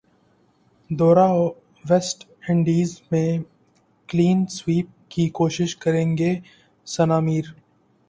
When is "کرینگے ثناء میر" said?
5.77-7.53